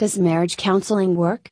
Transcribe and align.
Does 0.00 0.18
marriage 0.18 0.56
counseling 0.56 1.14
work? 1.14 1.50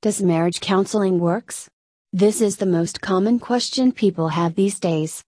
Does 0.00 0.22
marriage 0.22 0.60
counseling 0.60 1.18
works? 1.18 1.68
This 2.14 2.40
is 2.40 2.56
the 2.56 2.64
most 2.64 3.02
common 3.02 3.38
question 3.38 3.92
people 3.92 4.28
have 4.28 4.54
these 4.54 4.80
days. 4.80 5.22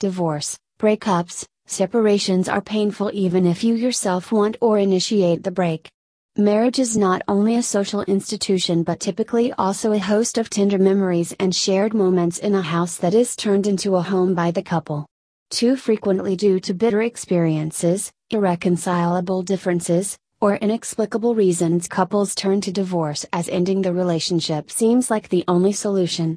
Divorce, 0.00 0.56
breakups, 0.80 1.44
separations 1.66 2.48
are 2.48 2.62
painful 2.62 3.10
even 3.12 3.44
if 3.44 3.62
you 3.62 3.74
yourself 3.74 4.32
want 4.32 4.56
or 4.62 4.78
initiate 4.78 5.42
the 5.44 5.50
break. 5.50 5.90
Marriage 6.38 6.78
is 6.78 6.96
not 6.96 7.20
only 7.28 7.56
a 7.56 7.62
social 7.62 8.00
institution 8.04 8.84
but 8.84 8.98
typically 8.98 9.52
also 9.58 9.92
a 9.92 9.98
host 9.98 10.38
of 10.38 10.48
tender 10.48 10.78
memories 10.78 11.36
and 11.38 11.54
shared 11.54 11.92
moments 11.92 12.38
in 12.38 12.54
a 12.54 12.62
house 12.62 12.96
that 12.96 13.12
is 13.12 13.36
turned 13.36 13.66
into 13.66 13.96
a 13.96 14.00
home 14.00 14.34
by 14.34 14.50
the 14.50 14.62
couple. 14.62 15.04
Too 15.50 15.76
frequently, 15.76 16.36
due 16.36 16.58
to 16.60 16.72
bitter 16.72 17.02
experiences, 17.02 18.10
irreconcilable 18.30 19.42
differences, 19.42 20.16
or 20.42 20.56
inexplicable 20.56 21.36
reasons, 21.36 21.86
couples 21.86 22.34
turn 22.34 22.60
to 22.60 22.72
divorce 22.72 23.24
as 23.32 23.48
ending 23.48 23.80
the 23.80 23.92
relationship 23.92 24.72
seems 24.72 25.08
like 25.08 25.28
the 25.28 25.44
only 25.46 25.72
solution. 25.72 26.36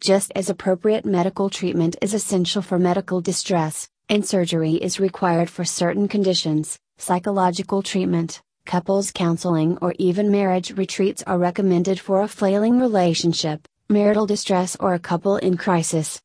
Just 0.00 0.32
as 0.34 0.50
appropriate 0.50 1.04
medical 1.04 1.48
treatment 1.48 1.94
is 2.02 2.12
essential 2.12 2.60
for 2.60 2.76
medical 2.76 3.20
distress, 3.20 3.88
and 4.08 4.26
surgery 4.26 4.72
is 4.72 4.98
required 4.98 5.48
for 5.48 5.64
certain 5.64 6.08
conditions, 6.08 6.76
psychological 6.98 7.82
treatment, 7.82 8.42
couples 8.66 9.12
counseling 9.12 9.78
or 9.80 9.94
even 9.98 10.32
marriage 10.32 10.72
retreats 10.72 11.22
are 11.24 11.38
recommended 11.38 12.00
for 12.00 12.22
a 12.22 12.28
flailing 12.28 12.80
relationship, 12.80 13.68
marital 13.88 14.26
distress, 14.26 14.76
or 14.80 14.94
a 14.94 14.98
couple 14.98 15.36
in 15.36 15.56
crisis. 15.56 16.20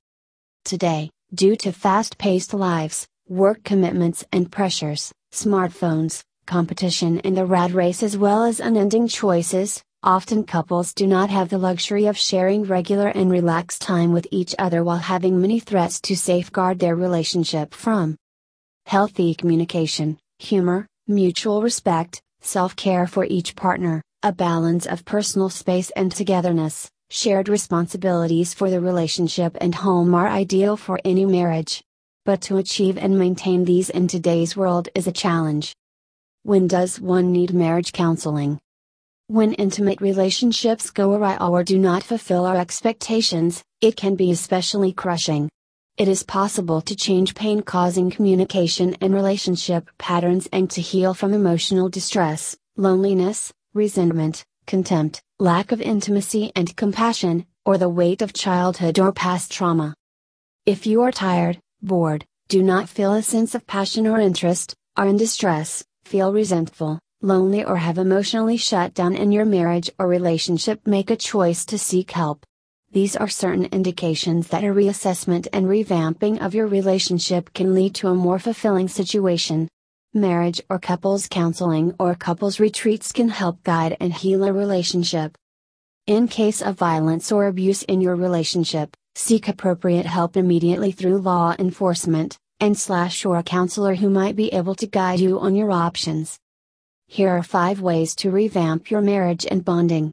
Today, 0.64 1.12
due 1.36 1.56
to 1.58 1.72
fast 1.72 2.18
paced 2.18 2.56
lives, 2.56 3.06
work 3.28 3.64
commitments 3.64 4.26
and 4.32 4.52
pressures, 4.52 5.14
smartphones, 5.32 6.24
competition 6.46 7.20
in 7.20 7.36
the 7.36 7.46
rat 7.46 7.72
race, 7.74 8.04
as 8.04 8.18
well 8.18 8.44
as 8.44 8.60
unending 8.60 9.08
choices, 9.08 9.84
often 10.04 10.44
couples 10.44 10.94
do 10.94 11.08
not 11.08 11.30
have 11.30 11.50
the 11.50 11.58
luxury 11.58 12.06
of 12.06 12.18
sharing 12.18 12.64
regular 12.64 13.08
and 13.08 13.32
relaxed 13.32 13.82
time 13.82 14.14
with 14.14 14.28
each 14.32 14.54
other 14.60 14.84
while 14.84 14.98
having 14.98 15.42
many 15.42 15.60
threats 15.60 16.00
to 16.02 16.16
safeguard 16.16 16.78
their 16.80 16.96
relationship 16.96 17.74
from. 17.74 18.16
Healthy 18.86 19.34
communication, 19.34 20.20
humor, 20.40 20.88
mutual 21.08 21.62
respect, 21.62 22.22
self 22.42 22.76
care 22.76 23.08
for 23.08 23.26
each 23.26 23.56
partner, 23.56 24.02
a 24.22 24.32
balance 24.32 24.86
of 24.86 25.06
personal 25.06 25.50
space 25.50 25.90
and 25.92 26.12
togetherness, 26.12 26.90
shared 27.10 27.50
responsibilities 27.50 28.54
for 28.54 28.70
the 28.70 28.80
relationship 28.80 29.58
and 29.62 29.74
home 29.74 30.14
are 30.14 30.28
ideal 30.28 30.78
for 30.78 31.00
any 31.04 31.26
marriage. 31.26 31.84
But 32.26 32.42
to 32.42 32.58
achieve 32.58 32.98
and 32.98 33.18
maintain 33.18 33.66
these 33.66 33.90
in 33.90 34.08
today's 34.08 34.58
world 34.58 34.90
is 34.96 35.08
a 35.08 35.12
challenge. 35.12 35.76
When 36.46 36.68
does 36.68 37.02
one 37.02 37.32
need 37.32 37.56
marriage 37.56 37.92
counseling? 37.92 38.60
When 39.26 39.54
intimate 39.54 40.00
relationships 40.00 40.92
go 40.92 41.12
awry 41.16 41.38
or 41.38 41.64
do 41.64 41.80
not 41.80 42.04
fulfill 42.04 42.46
our 42.46 42.56
expectations, 42.56 43.64
it 43.82 43.98
can 43.98 44.14
be 44.14 44.30
especially 44.30 44.94
crushing. 44.94 45.50
It 45.98 46.08
is 46.08 46.22
possible 46.22 46.82
to 46.82 46.96
change 46.96 47.34
pain 47.34 47.64
causing 47.64 48.12
communication 48.12 48.96
and 49.02 49.12
relationship 49.12 49.90
patterns 49.98 50.48
and 50.54 50.70
to 50.70 50.82
heal 50.82 51.16
from 51.16 51.34
emotional 51.34 51.90
distress, 51.90 52.56
loneliness, 52.78 53.52
resentment, 53.74 54.46
contempt, 54.68 55.24
lack 55.40 55.72
of 55.72 55.82
intimacy 55.82 56.52
and 56.56 56.78
compassion, 56.78 57.48
or 57.66 57.80
the 57.80 57.90
weight 57.90 58.22
of 58.22 58.34
childhood 58.34 59.00
or 59.00 59.12
past 59.12 59.52
trauma. 59.52 59.96
If 60.68 60.86
you 60.86 61.02
are 61.02 61.12
tired, 61.12 61.58
bored, 61.82 62.24
do 62.50 62.62
not 62.62 62.88
feel 62.88 63.14
a 63.14 63.24
sense 63.24 63.56
of 63.56 63.66
passion 63.66 64.06
or 64.06 64.20
interest, 64.20 64.76
are 64.96 65.08
in 65.08 65.18
distress, 65.18 65.84
feel 66.06 66.32
resentful, 66.32 67.00
lonely, 67.22 67.66
or 67.66 67.78
have 67.78 67.98
emotionally 67.98 68.58
shut 68.58 68.94
down 68.94 69.16
in 69.16 69.32
your 69.32 69.46
marriage 69.46 69.90
or 69.98 70.08
relationship, 70.08 70.86
make 70.86 71.10
a 71.10 71.16
choice 71.16 71.66
to 71.66 71.78
seek 71.78 72.12
help. 72.12 72.46
These 72.92 73.16
are 73.16 73.28
certain 73.28 73.66
indications 73.66 74.48
that 74.50 74.64
a 74.64 74.68
reassessment 74.68 75.48
and 75.52 75.66
revamping 75.66 76.46
of 76.46 76.54
your 76.54 76.68
relationship 76.68 77.54
can 77.54 77.74
lead 77.74 77.96
to 77.96 78.08
a 78.08 78.16
more 78.16 78.40
fulfilling 78.40 78.88
situation. 78.88 79.68
Marriage 80.14 80.62
or 80.70 80.80
couples 80.80 81.28
counseling 81.28 81.94
or 82.00 82.16
couples 82.16 82.60
retreats 82.60 83.12
can 83.12 83.30
help 83.30 83.62
guide 83.64 83.98
and 84.00 84.14
heal 84.14 84.44
a 84.44 84.54
relationship. 84.54 85.36
In 86.08 86.28
case 86.28 86.62
of 86.62 86.78
violence 86.78 87.32
or 87.32 87.48
abuse 87.48 87.82
in 87.84 88.00
your 88.00 88.16
relationship, 88.16 88.96
seek 89.16 89.48
appropriate 89.48 90.06
help 90.06 90.38
immediately 90.38 90.92
through 90.92 91.18
law 91.18 91.56
enforcement, 91.58 92.38
and 92.60 92.78
slash 92.78 93.26
or 93.26 93.38
a 93.38 93.44
counselor 93.44 93.96
who 93.96 94.10
might 94.10 94.36
be 94.36 94.54
able 94.54 94.76
to 94.76 94.88
guide 94.88 95.20
you 95.20 95.40
on 95.40 95.56
your 95.56 95.72
options. 95.72 96.40
Here 97.08 97.30
are 97.30 97.44
5 97.44 97.82
ways 97.82 98.16
to 98.16 98.32
revamp 98.32 98.90
your 98.90 99.02
marriage 99.02 99.46
and 99.50 99.64
bonding. 99.64 100.12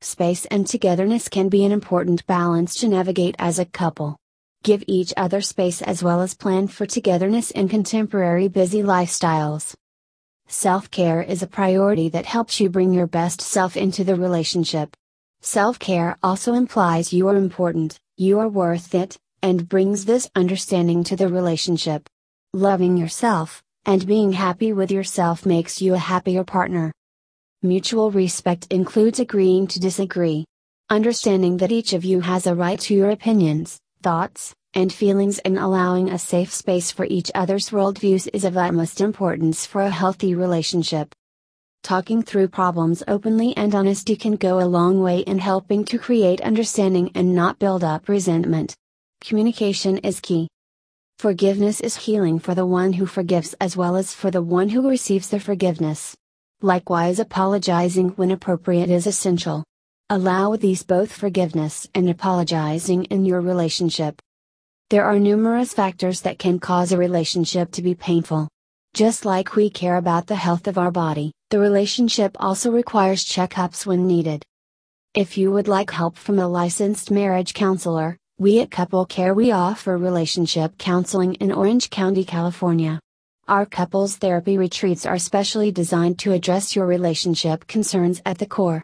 Space 0.00 0.44
and 0.46 0.66
togetherness 0.66 1.28
can 1.28 1.48
be 1.48 1.64
an 1.64 1.72
important 1.72 2.26
balance 2.26 2.74
to 2.76 2.88
navigate 2.88 3.34
as 3.38 3.58
a 3.58 3.64
couple. 3.64 4.16
Give 4.62 4.84
each 4.86 5.12
other 5.16 5.40
space 5.40 5.82
as 5.82 6.02
well 6.02 6.20
as 6.20 6.34
plan 6.34 6.68
for 6.68 6.86
togetherness 6.86 7.50
in 7.50 7.68
contemporary 7.68 8.48
busy 8.48 8.82
lifestyles. 8.82 9.74
Self 10.46 10.90
care 10.90 11.22
is 11.22 11.42
a 11.42 11.46
priority 11.46 12.08
that 12.10 12.26
helps 12.26 12.60
you 12.60 12.68
bring 12.68 12.92
your 12.92 13.06
best 13.06 13.40
self 13.40 13.76
into 13.76 14.04
the 14.04 14.14
relationship. 14.14 14.94
Self 15.40 15.78
care 15.78 16.18
also 16.22 16.54
implies 16.54 17.12
you 17.12 17.28
are 17.28 17.36
important, 17.36 17.98
you 18.16 18.38
are 18.38 18.48
worth 18.48 18.94
it, 18.94 19.18
and 19.44 19.68
brings 19.68 20.06
this 20.06 20.26
understanding 20.34 21.04
to 21.04 21.16
the 21.16 21.28
relationship. 21.28 22.08
Loving 22.54 22.96
yourself, 22.96 23.62
and 23.84 24.06
being 24.06 24.32
happy 24.32 24.72
with 24.72 24.90
yourself 24.90 25.44
makes 25.44 25.82
you 25.82 25.92
a 25.92 25.98
happier 25.98 26.42
partner. 26.42 26.90
Mutual 27.62 28.10
respect 28.10 28.66
includes 28.70 29.20
agreeing 29.20 29.66
to 29.66 29.78
disagree. 29.78 30.46
Understanding 30.88 31.58
that 31.58 31.72
each 31.72 31.92
of 31.92 32.06
you 32.06 32.20
has 32.20 32.46
a 32.46 32.54
right 32.54 32.80
to 32.80 32.94
your 32.94 33.10
opinions, 33.10 33.78
thoughts, 34.02 34.54
and 34.72 34.90
feelings 34.90 35.38
and 35.40 35.58
allowing 35.58 36.08
a 36.08 36.18
safe 36.18 36.50
space 36.50 36.90
for 36.90 37.04
each 37.04 37.30
other's 37.34 37.68
worldviews 37.68 38.26
is 38.32 38.44
of 38.44 38.56
utmost 38.56 39.02
importance 39.02 39.66
for 39.66 39.82
a 39.82 39.90
healthy 39.90 40.34
relationship. 40.34 41.14
Talking 41.82 42.22
through 42.22 42.48
problems 42.48 43.02
openly 43.06 43.54
and 43.58 43.74
honesty 43.74 44.16
can 44.16 44.36
go 44.36 44.58
a 44.58 44.72
long 44.78 45.02
way 45.02 45.18
in 45.18 45.38
helping 45.38 45.84
to 45.84 45.98
create 45.98 46.40
understanding 46.40 47.10
and 47.14 47.34
not 47.34 47.58
build 47.58 47.84
up 47.84 48.08
resentment. 48.08 48.74
Communication 49.24 49.96
is 49.98 50.20
key. 50.20 50.48
Forgiveness 51.18 51.80
is 51.80 51.96
healing 51.96 52.38
for 52.38 52.54
the 52.54 52.66
one 52.66 52.92
who 52.92 53.06
forgives 53.06 53.54
as 53.54 53.74
well 53.74 53.96
as 53.96 54.12
for 54.12 54.30
the 54.30 54.42
one 54.42 54.68
who 54.68 54.86
receives 54.86 55.30
the 55.30 55.40
forgiveness. 55.40 56.14
Likewise, 56.60 57.18
apologizing 57.18 58.10
when 58.16 58.32
appropriate 58.32 58.90
is 58.90 59.06
essential. 59.06 59.64
Allow 60.10 60.56
these 60.56 60.82
both 60.82 61.10
forgiveness 61.10 61.88
and 61.94 62.10
apologizing 62.10 63.04
in 63.04 63.24
your 63.24 63.40
relationship. 63.40 64.20
There 64.90 65.06
are 65.06 65.18
numerous 65.18 65.72
factors 65.72 66.20
that 66.20 66.38
can 66.38 66.58
cause 66.58 66.92
a 66.92 66.98
relationship 66.98 67.72
to 67.72 67.82
be 67.82 67.94
painful. 67.94 68.46
Just 68.92 69.24
like 69.24 69.56
we 69.56 69.70
care 69.70 69.96
about 69.96 70.26
the 70.26 70.36
health 70.36 70.66
of 70.66 70.76
our 70.76 70.90
body, 70.90 71.32
the 71.48 71.58
relationship 71.58 72.36
also 72.38 72.70
requires 72.70 73.24
checkups 73.24 73.86
when 73.86 74.06
needed. 74.06 74.44
If 75.14 75.38
you 75.38 75.50
would 75.50 75.66
like 75.66 75.90
help 75.90 76.18
from 76.18 76.38
a 76.38 76.46
licensed 76.46 77.10
marriage 77.10 77.54
counselor, 77.54 78.18
we 78.36 78.58
at 78.58 78.68
Couple 78.68 79.06
Care 79.06 79.32
we 79.32 79.52
offer 79.52 79.96
relationship 79.96 80.76
counseling 80.76 81.34
in 81.34 81.52
Orange 81.52 81.88
County, 81.88 82.24
California. 82.24 82.98
Our 83.46 83.64
couples 83.64 84.16
therapy 84.16 84.58
retreats 84.58 85.06
are 85.06 85.20
specially 85.20 85.70
designed 85.70 86.18
to 86.20 86.32
address 86.32 86.74
your 86.74 86.84
relationship 86.84 87.68
concerns 87.68 88.20
at 88.26 88.38
the 88.38 88.46
core. 88.46 88.82